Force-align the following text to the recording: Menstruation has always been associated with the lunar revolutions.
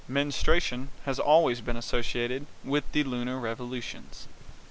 Menstruation 0.07 0.89
has 1.05 1.19
always 1.19 1.61
been 1.61 1.77
associated 1.77 2.47
with 2.63 2.91
the 2.91 3.03
lunar 3.03 3.37
revolutions. 3.37 4.27